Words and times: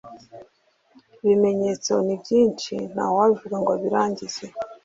Ibimenyetso 1.23 1.91
ni 2.05 2.15
byinshi 2.21 2.73
ntawabivuga 2.91 3.55
ngo 3.61 3.69
abirangize 3.77 4.43